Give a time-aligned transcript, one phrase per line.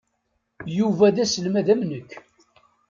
[0.77, 2.11] Yuba d aselmad am nekk.